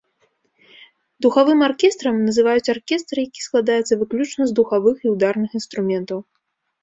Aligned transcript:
Духавым 1.23 1.59
аркестрам 1.67 2.15
называюць 2.29 2.71
аркестр, 2.73 3.15
які 3.27 3.45
складаецца 3.47 3.93
выключна 4.01 4.43
з 4.53 4.57
духавых 4.61 4.97
і 5.05 5.15
ўдарных 5.15 5.49
інструментаў. 5.61 6.19